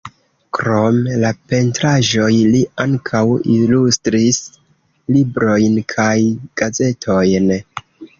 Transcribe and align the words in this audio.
Krom 0.57 0.95
la 1.23 1.29
pentraĵoj 1.51 2.29
li 2.55 2.61
ankaŭ 2.83 3.21
ilustris 3.55 4.39
librojn 5.17 5.77
kaj 5.95 6.15
gazetojn. 6.63 7.53